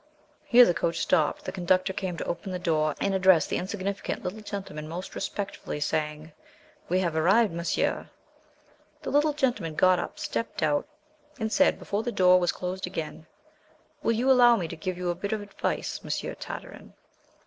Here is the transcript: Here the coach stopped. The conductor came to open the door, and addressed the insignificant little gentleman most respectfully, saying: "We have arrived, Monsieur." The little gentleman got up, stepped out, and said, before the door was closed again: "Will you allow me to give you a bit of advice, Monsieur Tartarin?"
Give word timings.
Here 0.45 0.65
the 0.65 0.73
coach 0.73 0.97
stopped. 0.99 1.45
The 1.45 1.51
conductor 1.51 1.93
came 1.93 2.17
to 2.17 2.25
open 2.25 2.51
the 2.51 2.57
door, 2.57 2.95
and 2.99 3.13
addressed 3.13 3.49
the 3.49 3.57
insignificant 3.57 4.23
little 4.23 4.39
gentleman 4.41 4.87
most 4.87 5.13
respectfully, 5.13 5.79
saying: 5.79 6.31
"We 6.89 7.01
have 7.01 7.15
arrived, 7.15 7.53
Monsieur." 7.53 8.09
The 9.03 9.11
little 9.11 9.33
gentleman 9.33 9.75
got 9.75 9.99
up, 9.99 10.17
stepped 10.17 10.63
out, 10.63 10.87
and 11.39 11.53
said, 11.53 11.77
before 11.77 12.01
the 12.01 12.11
door 12.11 12.39
was 12.39 12.51
closed 12.51 12.87
again: 12.87 13.27
"Will 14.01 14.13
you 14.13 14.31
allow 14.31 14.55
me 14.55 14.67
to 14.69 14.75
give 14.75 14.97
you 14.97 15.11
a 15.11 15.13
bit 15.13 15.33
of 15.33 15.41
advice, 15.43 16.03
Monsieur 16.03 16.33
Tartarin?" 16.33 16.95